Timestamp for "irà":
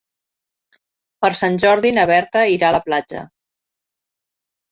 2.53-2.71